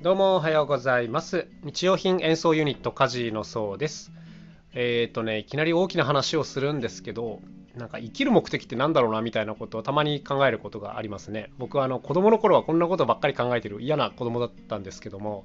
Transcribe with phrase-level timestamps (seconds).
[0.00, 1.48] どうもおはようございます。
[1.64, 4.12] 日用品演奏ユニットカジのそうです。
[4.72, 7.40] えっ、とね、いきなり大きな話をするんですけど、
[7.76, 11.50] なんか生きる目的ってなんだろうなみたいなことをたまに考えることがありますね。
[11.58, 15.44] 僕はあの子供の頃はこんなことばっかり考えてる嫌な子供だったんですけども、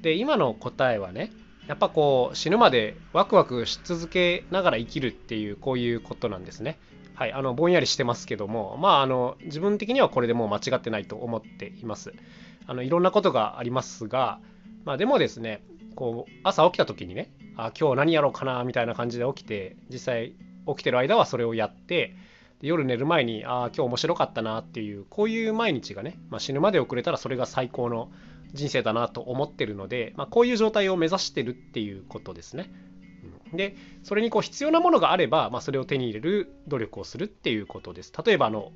[0.00, 1.32] で、今の答えはね、
[1.66, 6.78] やっぱこう死ぬまでワクワクし続けながら生きるっていうこういうことなんですね。
[7.14, 12.12] はい、あのぼんやりしてますけども、まああの自分的にはこれでもう間違ってないと思っています。
[12.66, 14.40] あのいろんなことがありますが、
[14.84, 15.62] まあ、でもですね
[15.94, 20.34] こう朝起きた時にねあ今日何やろうかなみたいな感じで起きて実際
[20.66, 22.16] 起きてる間はそれをやって
[22.60, 28.10] で夜寝る前にあ今日面白かったなっていうこういう毎日がね、まあ、死ぬまで遅れたらそれが最高の
[28.54, 32.70] 人生だなと思ってるので、まあ、こういう状態を目指してるっていうことですね。
[33.52, 38.12] でそれにこう必要なものがあれば、まあ、それを手に入れる努力をするっていうことです。
[38.24, 38.72] 例えばあの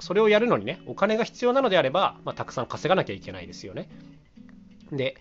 [0.00, 3.88] それをやるのにねお金が必要なのであれば、まあ、たくさん稼がなきゃいけないですよね。
[4.92, 5.16] で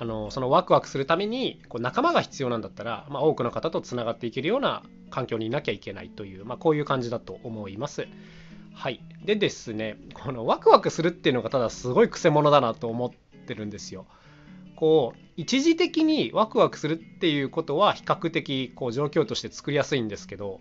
[0.00, 8.06] あのそのワクワクするためにこう仲間が必要なんだったら、まあ、多くの方とつながっていけるような環境にいなきゃいけないという、まあ、こういう感じだと思います。
[8.74, 13.10] はい、でですねこのワクワクするっていうのがただすごいくせ者だなと思っ
[13.46, 14.06] てるんですよ。
[14.76, 20.60] こう一時的にワクワクするっていうことは比較的こう状況として作りやすいんですけど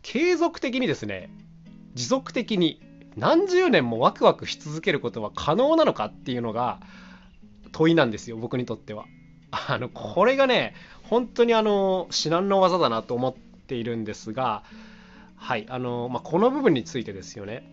[0.00, 1.28] 継続的にですね
[1.98, 2.80] 持続的に
[3.16, 6.78] 何十年もワクワクし続けることは可能なのかっていうのが
[7.72, 9.06] 問いなんですよ僕にとっては。
[9.50, 14.62] あのこれがね本当にあの至難の技だなと思っているんですが
[15.34, 17.64] はいあの、まあ、この部分についてですよね。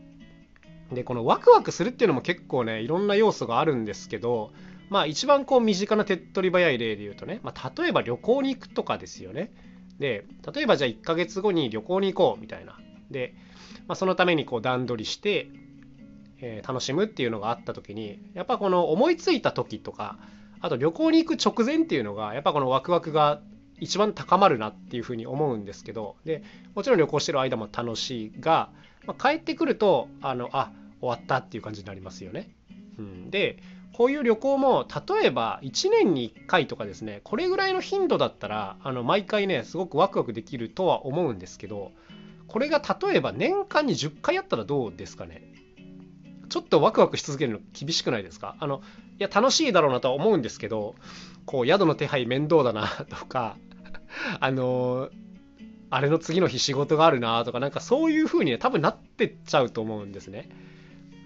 [0.91, 4.53] でこのワクワクするっていうのも結構ねいろんな要素があるんですけど
[4.89, 9.53] まあ一番こう身近な手っ取り早い例で言うとね、まあ、例えば旅行に行くとかですよね。
[9.99, 12.79] で例えばじゃあ1ヶ月後に旅行に行こうみたいな。
[13.15, 13.33] で、
[13.87, 15.47] まあ、そのためにこう段取りして、
[16.41, 20.17] えー楽しむっていうのがあった時にやっぱこの思いついた時とか
[20.59, 23.39] あと旅行に行く直前っていうのがやっぱこのワクワクが
[23.79, 26.43] 一番高まるなっていうふうに思うんですけどで
[26.75, 28.69] もちろん旅行してる間も楽しいが、
[29.07, 32.49] まあ、帰ってくるとあのあ終わったっていう感じになりますよね。
[32.97, 33.59] うん、で
[33.93, 41.91] こういう旅行も例えば1年に1回とかですねこれぐらいの頻度だったらあの毎回ねすごくワクワクできるとは思うんですけど
[42.47, 45.41] これが例えば年間に10回あったらどうですかね？
[46.49, 48.55] ちょっとワクワクし続けるの厳しくないですか？
[48.59, 48.81] あの
[49.19, 50.95] いや楽しいだろうなとは思うんですけど
[51.45, 53.57] こう宿の手配面倒だなとか
[54.39, 55.09] あの
[55.89, 60.49] あれの次の日仕事があるなとかなんかそういう風にね多分なってっちゃうと思うんですね。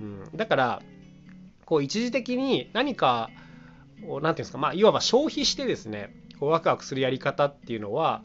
[0.01, 0.81] うん、だから
[1.65, 3.29] こう一時的に何か
[4.07, 8.21] をなんていうんですかまあいわば消費してですねこうワクワクするやり方っていうのは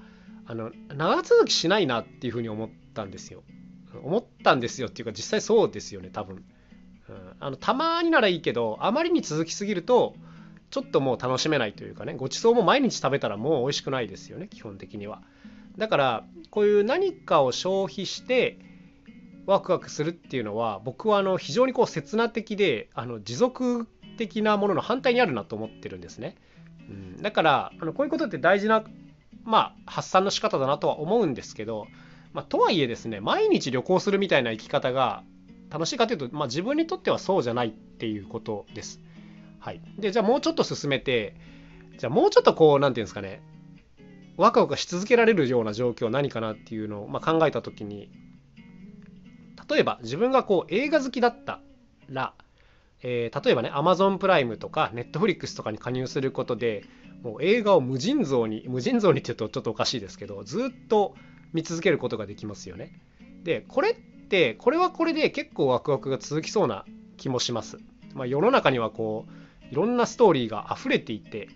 [0.47, 3.43] あの長続きしないなっていう風に思ったんですよ。
[4.03, 6.45] 思ったんですよっていうか実際そうですよね多分。
[7.09, 10.15] うん、あのたまにならいいけどあまりに続きすぎると
[10.71, 15.23] ちょっともう楽しめないというかねごちそうも毎日食べたらもう美味しくないですよね基本的には
[15.77, 18.59] だからこういう何かを消費して
[19.47, 26.37] ワクワクするっていうのは僕はあの非常にこう刹那的であの持続的なものの反対にあるなと思ってるんですね、
[26.89, 28.83] うん、だからあのこういうことって大事な
[29.45, 31.87] まあ発散の仕方だなとは思うんですけど、
[32.35, 35.23] まあ、とはいえですね毎日旅行するみたいな生き方が
[35.71, 39.01] 楽しいかというと、まあ、自分にとってはそうじゃないっていうことです。
[39.61, 41.35] はい、でじゃあもうちょっと進めて
[41.97, 43.41] じゃあもうちょっとこう何て言うんですかね
[44.37, 48.11] ワクワクし続けられるような状況は何かなっていうのを、まあ、考えた時に
[49.71, 51.61] 例えば自分がこう映画好きだった
[52.11, 52.35] ら、
[53.03, 56.85] えー例えばね Amazon プライムとか Netflix とかに加入することで
[57.23, 61.15] もう映画を無尽蔵に無尽蔵にって言うとちょっとおかしいですけどずっと
[61.55, 62.93] 見続けることができますよね。
[63.45, 66.85] でこれってこれはこれで結構ワクワクが続きそうな
[67.17, 67.79] 気もします。
[68.15, 71.49] まあ、世の中にはこういろんなストーリーが溢れていて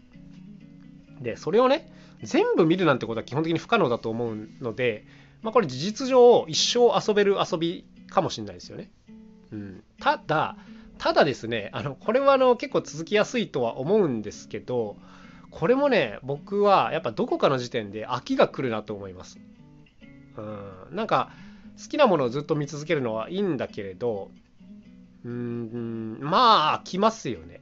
[1.21, 1.89] でそれをね
[2.23, 5.05] 全部見るなんてことは基本的に不可能だと思うので、
[5.43, 8.91] まあ、これ事実上一生遊べる遊びかもしれないですよね。
[9.53, 10.57] うん、ただ
[10.99, 14.97] ただですねあのこれはあの結構続きやすいとは思うんですけど
[15.51, 19.39] これもね僕はやっぱどこかの時点で飽きが来るなと思います。
[20.39, 21.31] うん、なんか
[21.83, 24.31] 好きなものをずっと見続けるのはいいんだけれど
[25.25, 27.61] うんまあ飽きますよね。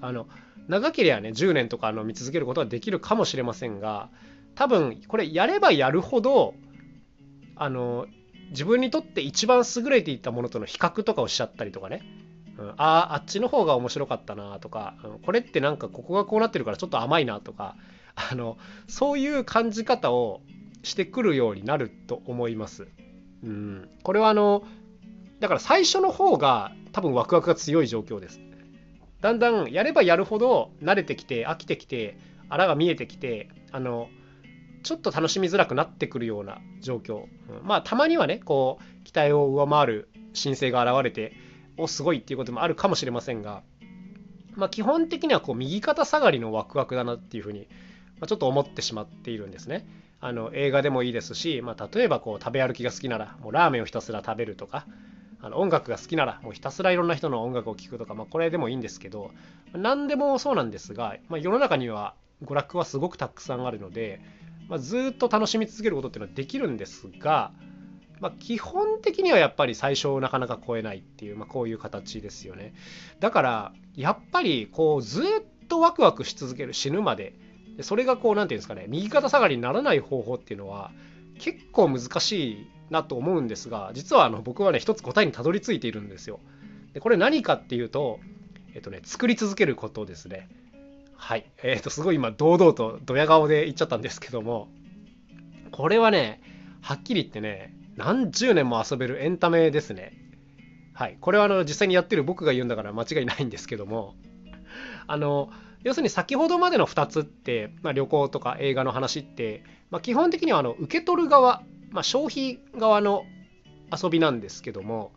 [0.00, 0.28] あの
[0.68, 4.10] 長ければね10年とかの見続けることはできるかもしれませんが
[4.54, 6.54] 多分これやればやるほど
[7.54, 8.06] あの
[8.50, 12.02] 自分にとって一番優れていたものとの比較とかをしちゃったりとかね、
[12.58, 17.76] うん、あああっちの方が面白かったなとか、うんこれってなんかここがこうなってるからちょっと甘いなとか
[18.14, 20.42] あのそういう感じ方を
[20.82, 22.88] してくるようになると思います。
[23.42, 24.64] うん、これはあの
[25.40, 28.40] だから最初の方が多分ワクワクが強い状況です。
[29.20, 32.18] だんだんやればやるほど慣れてきて飽きてきて
[32.48, 34.08] あらが見えてきてあの
[34.82, 41.32] ちょっと楽しみづらくなってくるような状況、うん、まあたまにはねこう期待を上回る申請が現れて
[41.76, 43.62] おすごいっていうこともあるかもしれませんが、
[44.54, 47.68] まあ、基本的にはこう右肩下がりのワクワクだなっていうふうに、
[48.20, 49.86] まあ、ちょっと思ってしまっているんですね。
[50.20, 54.86] あの映画でもいいですし、まあ、例えばこう食べ歩きが好きならもうラーメンをひたすら食べるとか
[55.40, 59.30] あの音楽が好きならもうひたすらいろんな人の音楽を聴くとか、まあ、これでもいいんですけど
[59.74, 62.14] 何でもそうなんですが、まあ、世の中には
[62.44, 64.20] 娯楽はすごくたくさんあるので、
[64.68, 67.52] まあ、ずっと楽しみ続けることっていうのはできるんですが、
[68.20, 72.74] まあ、基本的にはやっぱり最初をなかなか超えないっていう、まあ、こういう形ですよね。
[73.20, 77.34] だからやっぱりこうずっとワクワクし続ける死ぬまで
[77.82, 80.90] それがこう何て言うんですかね右肩下がりにならない方法っていうのは
[81.38, 86.40] 結構難しいなと思うんですが実はあの僕はね一つ答えにたどり着いているんですよ。
[86.94, 88.20] でこれ何かっていうと
[88.74, 90.48] えっとね作り続けることですね。
[91.16, 91.46] はい。
[91.62, 94.68] えっとすごい今堂々とドヤ顔で言っちゃったんですけども
[95.72, 96.40] これはね
[96.80, 100.12] はっきり言ってね何十年も遊べるエンタメですね。
[100.94, 101.18] はい。
[101.20, 104.14] これはあの実際にやってる僕が言うんだから間違いないんですけども
[105.06, 105.50] あの
[105.82, 111.62] 要するに先ほどまでの2つって、まあ、旅行とか映画の話って、まあ、基本的にはあの受け取る側
[111.96, 113.24] まあ、消費側の
[113.90, 115.12] 遊びなんですけども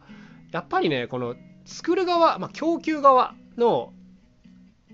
[0.51, 1.35] やっぱりねこの
[1.65, 3.91] 作る側、まあ、供給側の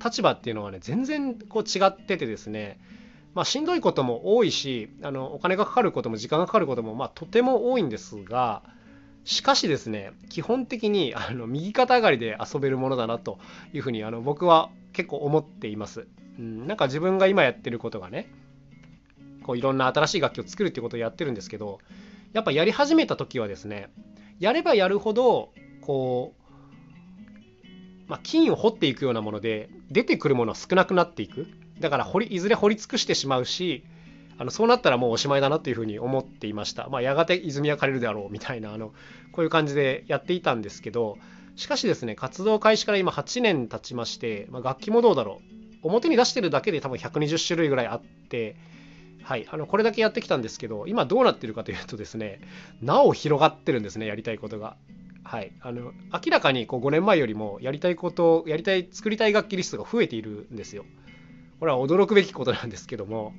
[0.03, 2.79] 立場っていうのはね全然こう違っててですね
[3.35, 8.63] まあ、しんどいことも多いしあのお金がかかることも時間がかかることも、まあ、とても多いんですが
[9.25, 13.39] しかしですね基本的にあの右肩上がりで遊べるものだなと
[13.73, 16.07] いうふうにあの僕は結構思っています、
[16.39, 18.31] うん、なんか自分が今やってることがね
[19.43, 21.79] こういろんな新しい楽器を作るっていうことをやってるんですけど
[22.33, 23.89] やっぱやり始めた時はですね
[24.39, 25.51] やればやるほど
[25.81, 27.63] こう、
[28.07, 31.47] まあ、金を掘っていくようなもので出てくるものは少なくなっていく。
[31.79, 33.83] だから掘りいずれ掘り尽くしてしまうし
[34.37, 36.89] あのそうなったらもうおしまいだなというふうに思っていました。
[36.89, 38.89] まあ、やがて泉は枯れるであろうみたいなあの
[39.31, 41.17] こういう感じでやっていたんですけど
[41.55, 45.41] しかしですね活動開始から今8年経ちまして、まあ、楽器もどうだろ
[45.83, 48.55] う表に出してるだけで多分120種類ぐらいあって
[49.25, 52.41] はい、あのこれだけやってきたんですけど今どうなってるかというとですね
[52.83, 54.77] なお広がってるんですねやりたいことが。
[55.23, 60.85] はい、あの明らかにこう5年前よりもやりたいことやりたい作りたい楽器リストが増えているんですよ。
[61.59, 63.33] これは驚くべきことなんですけども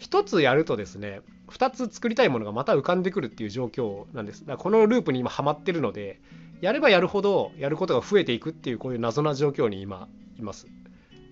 [0.00, 4.40] 1つやるとですね2つ作りたいものがまた浮かんでくるっていう状況なんです。
[4.40, 6.20] だからこのループに今ハマってるので
[6.60, 10.08] やればやるほどやることが増えていくっていうこういう謎な状況に今
[10.38, 10.68] います。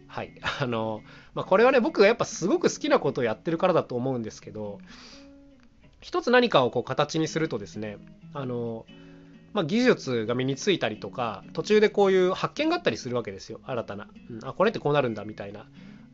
[0.09, 0.33] はい。
[0.61, 1.03] あの、
[1.35, 4.81] まあ、これはね、僕がやっぱすごく好きなことをやってるからだと思うんですけど、
[6.01, 7.99] 一つ何かをこう形にするとですね、
[8.33, 8.87] あの、
[9.53, 14.09] まあ、技術が身についたりとか、途中でこういう発見があったりするわけですよ、新たな。
[14.31, 15.67] うん、あ、これってこうなるんだみたいな。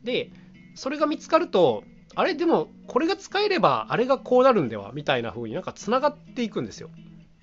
[0.03, 0.31] で、
[0.75, 1.83] それが見つかると、
[2.15, 6.89] あれでもこれが使えればあれがこうなるんではみたいな風になんかつながっていくんですよ。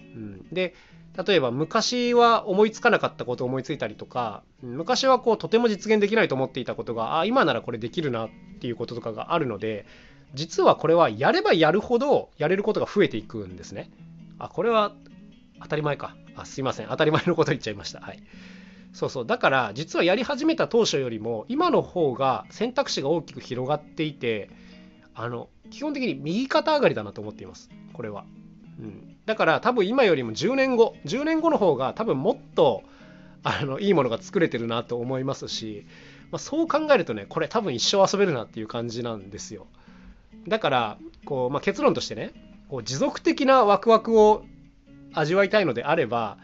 [0.01, 0.75] うん、で
[1.27, 8.31] 例えば昔は思いつかなかったことを思いついたりとか昔はこうとても実現できないと思っていたことがあ今ならこれできるなっ
[8.61, 9.85] ていうこととかがあるので
[10.35, 13.91] 実はこれはやればやるほどやれることが増えていくんですね。
[14.39, 14.93] あこれは
[15.61, 16.17] 当たり前か。
[16.35, 18.01] あすいません当たり前のこと言っちゃいました。
[18.01, 18.23] はい。
[18.93, 19.27] そうそう。
[19.27, 24.51] だから実はやり始めた当初よりも今の方が選択肢が大きく広がっていて
[25.15, 27.71] あの基本的に右肩上がりだなと思っています。
[27.93, 28.25] これは。
[28.79, 32.83] うん、だから多分今よりも10年後10年後の方が多分もっと
[33.43, 35.87] あのいいものが作れてるなと思いますし、
[36.31, 39.67] まあ、そう考えるとねこれ多分一生遊べるなっていう感じなんですよ。
[40.49, 42.33] だからこう、まあ、結論としてね
[42.69, 44.45] こう持続的なワクワクを
[45.13, 46.39] 味わいたいのであれば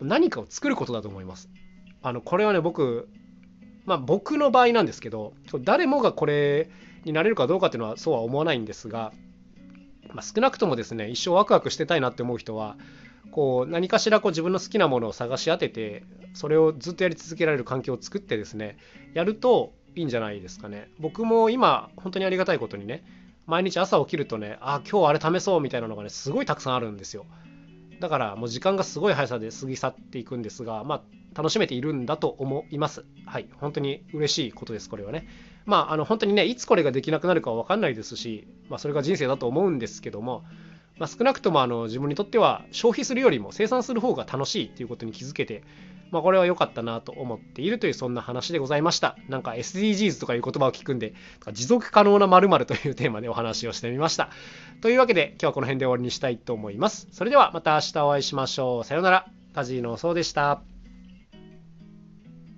[0.00, 1.48] 何かを作ることだと思います。
[2.04, 3.08] あのこれはね僕
[3.84, 6.70] まあ僕の場合なんですけど誰もがこれ
[7.04, 9.12] になれるかどうかっていうのはそうは思わないんですが
[10.14, 12.76] まあ、少なくともですね一生ワクワクしてたいなって思う人は
[13.32, 18.78] こう何かしらこう自分の好きなものを探し当ててそれをずっとやり続けられる環境を作ってですね
[19.12, 20.90] やるといいんじゃないですかね。
[20.98, 23.04] 僕も今本当にありがたいことにね
[23.46, 27.26] 毎日朝起きるとねあ今日あれ試そうみたいなのがねすごいたくさんあるんですよ。
[28.00, 31.02] だからもう時間がすごい速さで過ぎ去っていくんですがまあ
[31.34, 33.04] 楽しめているんだと思います。
[33.26, 33.48] はい。
[33.58, 35.26] 本当に嬉しいことですこれはね。
[35.66, 40.44] まあ、あの本当にねいつこれができなくなるかは分かんないですし、まあ、それが人生だと思うんですけども、
[40.98, 45.62] まあ、少なくともあの自分にとっては消費するよりも生産する方が楽しいっていうことに気づけて、
[46.10, 49.16] まあ、これは良かったなと思っているというそんな話でございました。
[49.28, 51.14] なんか SDGs とかいう言葉を聞くんで
[51.52, 54.28] 持続可能な〇〇というテーマでお話をしてみました。
[54.82, 57.08] というわけで今日はこの辺で終わりにしたいと思います。
[57.10, 58.84] それではまた明日お会いしましょう。
[58.84, 59.26] さようなら。
[59.54, 60.73] カジノそうでした。